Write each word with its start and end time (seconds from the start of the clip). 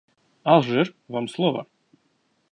Алжир, 0.53 0.95
вам 1.07 1.27
слово. 1.27 1.67